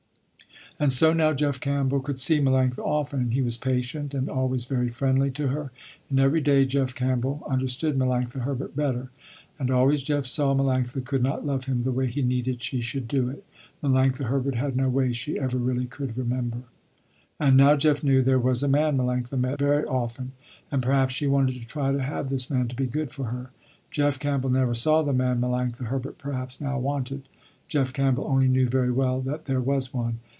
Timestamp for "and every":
6.09-6.41